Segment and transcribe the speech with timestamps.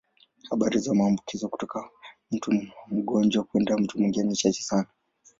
[0.49, 1.89] Habari za maambukizo kutoka
[2.31, 2.53] mtu
[2.87, 4.87] mgonjwa kwenda mtu mwingine ni chache sana.